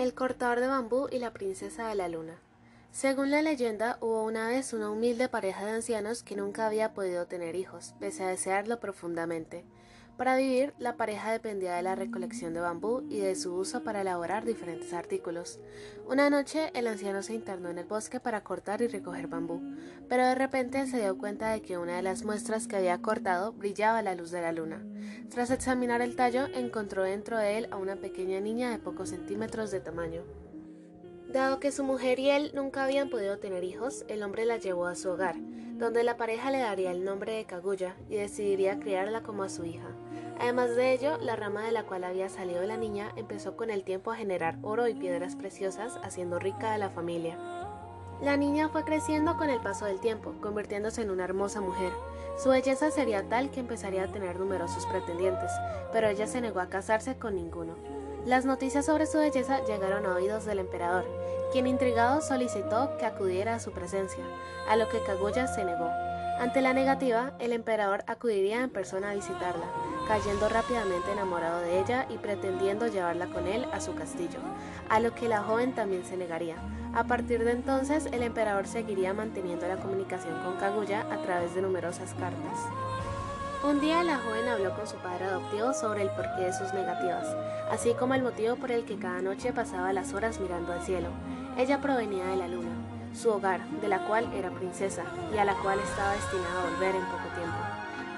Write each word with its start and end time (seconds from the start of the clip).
El 0.00 0.14
cortador 0.14 0.60
de 0.60 0.66
bambú 0.66 1.08
y 1.12 1.18
la 1.18 1.34
princesa 1.34 1.86
de 1.88 1.94
la 1.94 2.08
luna. 2.08 2.40
Según 2.90 3.30
la 3.30 3.42
leyenda, 3.42 3.98
hubo 4.00 4.24
una 4.24 4.48
vez 4.48 4.72
una 4.72 4.88
humilde 4.88 5.28
pareja 5.28 5.66
de 5.66 5.72
ancianos 5.72 6.22
que 6.22 6.36
nunca 6.36 6.66
había 6.66 6.94
podido 6.94 7.26
tener 7.26 7.54
hijos, 7.54 7.92
pese 8.00 8.24
a 8.24 8.28
desearlo 8.28 8.80
profundamente. 8.80 9.62
Para 10.20 10.36
vivir, 10.36 10.74
la 10.78 10.98
pareja 10.98 11.32
dependía 11.32 11.76
de 11.76 11.82
la 11.82 11.94
recolección 11.94 12.52
de 12.52 12.60
bambú 12.60 13.06
y 13.08 13.20
de 13.20 13.34
su 13.34 13.54
uso 13.54 13.82
para 13.82 14.02
elaborar 14.02 14.44
diferentes 14.44 14.92
artículos. 14.92 15.58
Una 16.06 16.28
noche, 16.28 16.70
el 16.74 16.88
anciano 16.88 17.22
se 17.22 17.32
internó 17.32 17.70
en 17.70 17.78
el 17.78 17.86
bosque 17.86 18.20
para 18.20 18.44
cortar 18.44 18.82
y 18.82 18.86
recoger 18.86 19.28
bambú, 19.28 19.62
pero 20.10 20.26
de 20.26 20.34
repente 20.34 20.86
se 20.88 21.00
dio 21.00 21.16
cuenta 21.16 21.48
de 21.48 21.62
que 21.62 21.78
una 21.78 21.96
de 21.96 22.02
las 22.02 22.22
muestras 22.22 22.68
que 22.68 22.76
había 22.76 23.00
cortado 23.00 23.54
brillaba 23.54 24.00
a 24.00 24.02
la 24.02 24.14
luz 24.14 24.30
de 24.30 24.42
la 24.42 24.52
luna. 24.52 24.84
Tras 25.30 25.50
examinar 25.50 26.02
el 26.02 26.16
tallo, 26.16 26.48
encontró 26.52 27.04
dentro 27.04 27.38
de 27.38 27.56
él 27.56 27.68
a 27.70 27.78
una 27.78 27.96
pequeña 27.96 28.40
niña 28.40 28.68
de 28.68 28.78
pocos 28.78 29.08
centímetros 29.08 29.70
de 29.70 29.80
tamaño. 29.80 30.24
Dado 31.32 31.60
que 31.60 31.72
su 31.72 31.82
mujer 31.82 32.18
y 32.18 32.28
él 32.28 32.50
nunca 32.54 32.84
habían 32.84 33.08
podido 33.08 33.38
tener 33.38 33.64
hijos, 33.64 34.04
el 34.08 34.22
hombre 34.22 34.44
la 34.44 34.58
llevó 34.58 34.84
a 34.84 34.96
su 34.96 35.08
hogar, 35.08 35.36
donde 35.78 36.04
la 36.04 36.18
pareja 36.18 36.50
le 36.50 36.58
daría 36.58 36.90
el 36.90 37.04
nombre 37.04 37.32
de 37.32 37.46
Kaguya 37.46 37.96
y 38.10 38.16
decidiría 38.16 38.78
criarla 38.80 39.22
como 39.22 39.44
a 39.44 39.48
su 39.48 39.64
hija. 39.64 39.96
Además 40.40 40.74
de 40.74 40.94
ello, 40.94 41.18
la 41.18 41.36
rama 41.36 41.62
de 41.62 41.70
la 41.70 41.82
cual 41.82 42.02
había 42.02 42.30
salido 42.30 42.62
la 42.62 42.78
niña 42.78 43.12
empezó 43.16 43.58
con 43.58 43.68
el 43.68 43.84
tiempo 43.84 44.10
a 44.10 44.16
generar 44.16 44.56
oro 44.62 44.88
y 44.88 44.94
piedras 44.94 45.36
preciosas, 45.36 45.98
haciendo 46.02 46.38
rica 46.38 46.72
a 46.72 46.78
la 46.78 46.88
familia. 46.88 47.36
La 48.22 48.38
niña 48.38 48.70
fue 48.70 48.84
creciendo 48.84 49.36
con 49.36 49.50
el 49.50 49.60
paso 49.60 49.84
del 49.84 50.00
tiempo, 50.00 50.32
convirtiéndose 50.40 51.02
en 51.02 51.10
una 51.10 51.24
hermosa 51.24 51.60
mujer. 51.60 51.92
Su 52.42 52.48
belleza 52.48 52.90
sería 52.90 53.28
tal 53.28 53.50
que 53.50 53.60
empezaría 53.60 54.04
a 54.04 54.12
tener 54.12 54.40
numerosos 54.40 54.86
pretendientes, 54.86 55.50
pero 55.92 56.08
ella 56.08 56.26
se 56.26 56.40
negó 56.40 56.60
a 56.60 56.70
casarse 56.70 57.16
con 57.16 57.36
ninguno. 57.36 57.74
Las 58.24 58.46
noticias 58.46 58.86
sobre 58.86 59.06
su 59.06 59.18
belleza 59.18 59.62
llegaron 59.66 60.06
a 60.06 60.14
oídos 60.14 60.46
del 60.46 60.58
emperador, 60.58 61.04
quien 61.52 61.66
intrigado 61.66 62.22
solicitó 62.22 62.96
que 62.98 63.04
acudiera 63.04 63.56
a 63.56 63.60
su 63.60 63.72
presencia, 63.72 64.24
a 64.68 64.76
lo 64.76 64.88
que 64.88 65.02
Kaguya 65.02 65.46
se 65.48 65.64
negó. 65.64 65.90
Ante 66.40 66.62
la 66.62 66.72
negativa, 66.72 67.32
el 67.38 67.52
emperador 67.52 68.02
acudiría 68.06 68.62
en 68.62 68.70
persona 68.70 69.10
a 69.10 69.14
visitarla, 69.14 69.66
cayendo 70.08 70.48
rápidamente 70.48 71.12
enamorado 71.12 71.60
de 71.60 71.78
ella 71.80 72.06
y 72.08 72.16
pretendiendo 72.16 72.86
llevarla 72.86 73.26
con 73.26 73.46
él 73.46 73.66
a 73.74 73.80
su 73.82 73.94
castillo, 73.94 74.38
a 74.88 75.00
lo 75.00 75.14
que 75.14 75.28
la 75.28 75.42
joven 75.42 75.74
también 75.74 76.02
se 76.02 76.16
negaría. 76.16 76.56
A 76.94 77.04
partir 77.04 77.44
de 77.44 77.52
entonces, 77.52 78.06
el 78.10 78.22
emperador 78.22 78.66
seguiría 78.66 79.12
manteniendo 79.12 79.68
la 79.68 79.76
comunicación 79.76 80.32
con 80.42 80.56
Kaguya 80.56 81.04
a 81.12 81.20
través 81.20 81.54
de 81.54 81.60
numerosas 81.60 82.14
cartas. 82.14 82.58
Un 83.62 83.78
día 83.78 84.02
la 84.02 84.16
joven 84.16 84.48
habló 84.48 84.74
con 84.74 84.86
su 84.86 84.96
padre 84.96 85.26
adoptivo 85.26 85.74
sobre 85.74 86.00
el 86.00 86.08
porqué 86.08 86.40
de 86.46 86.54
sus 86.54 86.72
negativas, 86.72 87.36
así 87.70 87.92
como 87.92 88.14
el 88.14 88.22
motivo 88.22 88.56
por 88.56 88.70
el 88.70 88.86
que 88.86 88.98
cada 88.98 89.20
noche 89.20 89.52
pasaba 89.52 89.92
las 89.92 90.14
horas 90.14 90.40
mirando 90.40 90.72
al 90.72 90.80
cielo. 90.80 91.10
Ella 91.58 91.82
provenía 91.82 92.24
de 92.24 92.36
la 92.36 92.48
luna, 92.48 92.70
su 93.20 93.30
hogar, 93.30 93.60
de 93.82 93.88
la 93.88 94.06
cual 94.06 94.32
era 94.32 94.50
princesa 94.50 95.04
y 95.34 95.36
a 95.36 95.44
la 95.44 95.54
cual 95.56 95.78
estaba 95.78 96.12
destinada 96.14 96.62
a 96.62 96.70
volver 96.70 96.94
en 96.94 97.04
poco 97.04 97.28
tiempo. 97.34 97.58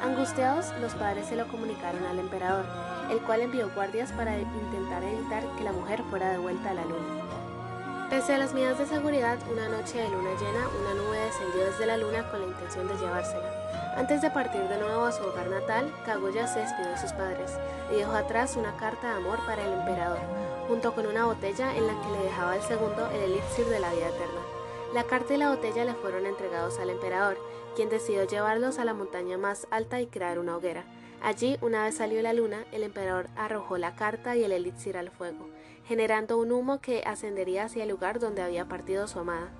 Angustiados, 0.00 0.72
los 0.80 0.94
padres 0.94 1.26
se 1.26 1.34
lo 1.34 1.48
comunicaron 1.48 2.04
al 2.06 2.20
emperador, 2.20 2.64
el 3.10 3.18
cual 3.18 3.40
envió 3.40 3.68
guardias 3.74 4.12
para 4.12 4.38
intentar 4.38 5.02
evitar 5.02 5.42
que 5.58 5.64
la 5.64 5.72
mujer 5.72 6.02
fuera 6.08 6.30
devuelta 6.30 6.70
a 6.70 6.74
la 6.74 6.84
luna. 6.84 8.08
Pese 8.10 8.34
a 8.34 8.38
las 8.38 8.54
medidas 8.54 8.78
de 8.78 8.86
seguridad, 8.86 9.38
una 9.50 9.68
noche 9.68 9.98
de 9.98 10.08
luna 10.08 10.30
llena, 10.38 10.68
una 10.80 10.94
nube 10.94 11.18
descendió 11.18 11.64
desde 11.64 11.86
la 11.86 11.96
luna 11.96 12.30
con 12.30 12.40
la 12.40 12.46
intención 12.46 12.86
de 12.86 12.94
llevársela. 12.94 13.48
Antes 13.96 14.22
de 14.22 14.30
partir 14.30 14.62
de 14.62 14.78
nuevo 14.78 15.04
a 15.04 15.12
su 15.12 15.24
hogar 15.24 15.48
natal, 15.48 15.92
Kaguya 16.04 16.46
se 16.46 16.60
despidió 16.60 16.90
de 16.90 16.98
sus 16.98 17.12
padres 17.12 17.52
y 17.90 17.96
dejó 17.96 18.12
atrás 18.12 18.56
una 18.56 18.76
carta 18.76 19.08
de 19.08 19.16
amor 19.16 19.44
para 19.46 19.64
el 19.64 19.72
emperador, 19.72 20.20
junto 20.68 20.94
con 20.94 21.06
una 21.06 21.24
botella 21.24 21.74
en 21.74 21.86
la 21.86 22.00
que 22.02 22.10
le 22.10 22.24
dejaba 22.24 22.56
el 22.56 22.62
segundo 22.62 23.08
el 23.10 23.32
elixir 23.32 23.66
de 23.66 23.80
la 23.80 23.92
vida 23.92 24.08
eterna. 24.08 24.61
La 24.94 25.04
carta 25.04 25.32
y 25.32 25.38
la 25.38 25.48
botella 25.48 25.86
le 25.86 25.94
fueron 25.94 26.26
entregados 26.26 26.78
al 26.78 26.90
emperador, 26.90 27.38
quien 27.74 27.88
decidió 27.88 28.24
llevarlos 28.24 28.78
a 28.78 28.84
la 28.84 28.92
montaña 28.92 29.38
más 29.38 29.66
alta 29.70 30.02
y 30.02 30.06
crear 30.06 30.38
una 30.38 30.54
hoguera. 30.54 30.84
Allí, 31.22 31.56
una 31.62 31.84
vez 31.84 31.94
salió 31.94 32.20
la 32.20 32.34
luna, 32.34 32.66
el 32.72 32.82
emperador 32.82 33.30
arrojó 33.34 33.78
la 33.78 33.94
carta 33.94 34.36
y 34.36 34.44
el 34.44 34.52
elixir 34.52 34.98
al 34.98 35.10
fuego, 35.10 35.48
generando 35.86 36.36
un 36.36 36.52
humo 36.52 36.82
que 36.82 37.02
ascendería 37.06 37.64
hacia 37.64 37.84
el 37.84 37.88
lugar 37.88 38.18
donde 38.18 38.42
había 38.42 38.68
partido 38.68 39.08
su 39.08 39.20
amada. 39.20 39.50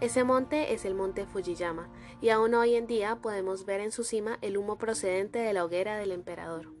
Ese 0.00 0.24
monte 0.24 0.72
es 0.72 0.84
el 0.84 0.94
monte 0.94 1.24
Fujiyama, 1.24 1.88
y 2.20 2.30
aún 2.30 2.54
hoy 2.54 2.74
en 2.74 2.88
día 2.88 3.14
podemos 3.22 3.66
ver 3.66 3.80
en 3.80 3.92
su 3.92 4.02
cima 4.02 4.38
el 4.40 4.56
humo 4.56 4.76
procedente 4.76 5.38
de 5.38 5.52
la 5.52 5.64
hoguera 5.64 5.98
del 5.98 6.10
emperador. 6.10 6.79